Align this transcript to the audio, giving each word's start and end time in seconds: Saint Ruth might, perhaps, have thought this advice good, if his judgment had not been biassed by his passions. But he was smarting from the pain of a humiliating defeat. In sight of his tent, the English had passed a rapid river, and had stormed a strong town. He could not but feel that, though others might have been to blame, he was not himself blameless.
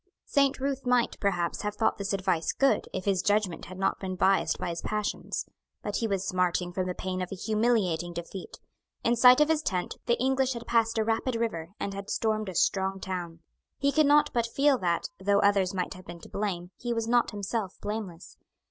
Saint 0.25 0.59
Ruth 0.59 0.83
might, 0.83 1.15
perhaps, 1.19 1.61
have 1.61 1.75
thought 1.75 1.99
this 1.99 2.11
advice 2.11 2.53
good, 2.53 2.87
if 2.91 3.05
his 3.05 3.21
judgment 3.21 3.65
had 3.65 3.77
not 3.77 3.99
been 3.99 4.15
biassed 4.15 4.57
by 4.57 4.69
his 4.69 4.81
passions. 4.81 5.45
But 5.83 5.97
he 5.97 6.07
was 6.07 6.27
smarting 6.27 6.73
from 6.73 6.87
the 6.87 6.95
pain 6.95 7.21
of 7.21 7.31
a 7.31 7.35
humiliating 7.35 8.11
defeat. 8.11 8.59
In 9.03 9.15
sight 9.15 9.39
of 9.39 9.47
his 9.47 9.61
tent, 9.61 9.97
the 10.07 10.19
English 10.19 10.53
had 10.53 10.65
passed 10.65 10.97
a 10.97 11.03
rapid 11.03 11.35
river, 11.35 11.75
and 11.79 11.93
had 11.93 12.09
stormed 12.09 12.49
a 12.49 12.55
strong 12.55 12.99
town. 12.99 13.41
He 13.77 13.91
could 13.91 14.07
not 14.07 14.33
but 14.33 14.47
feel 14.47 14.79
that, 14.79 15.09
though 15.19 15.37
others 15.41 15.71
might 15.71 15.93
have 15.93 16.07
been 16.07 16.19
to 16.21 16.29
blame, 16.29 16.71
he 16.79 16.95
was 16.95 17.07
not 17.07 17.29
himself 17.29 17.75
blameless. 17.79 18.37